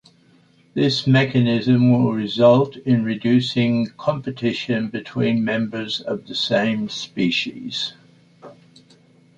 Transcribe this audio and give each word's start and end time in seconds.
This 0.73 1.05
mechanism 1.05 1.91
will 1.91 2.11
result 2.11 2.75
in 2.75 3.03
reduced 3.03 3.55
competition 3.97 4.87
between 4.87 5.43
members 5.45 6.01
of 6.01 6.25
the 6.25 6.33
same 6.33 6.89
species. 6.89 7.93